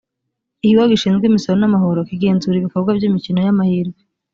ikigo 0.63 0.83
gishinzwe 0.91 1.23
imisoro 1.27 1.57
n’amahoro 1.59 1.99
kigenzura 2.09 2.55
ibikorwa 2.57 2.91
by’ 2.97 3.03
imikino 3.09 3.39
y’ 3.45 3.49
amahirwe 3.53 4.01